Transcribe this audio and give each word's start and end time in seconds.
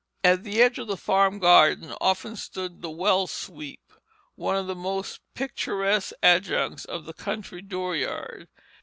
At 0.23 0.43
the 0.43 0.63
edge 0.63 0.79
of 0.79 0.87
the 0.87 0.97
farm 0.97 1.37
garden 1.37 1.93
often 2.01 2.35
stood 2.35 2.81
the 2.81 2.89
well 2.89 3.27
sweep, 3.27 3.93
one 4.33 4.55
of 4.55 4.65
the 4.65 4.73
most 4.73 5.19
picturesque 5.35 6.11
adjuncts 6.23 6.85
of 6.85 7.05
the 7.05 7.13
country 7.13 7.61
dooryard. 7.61 8.47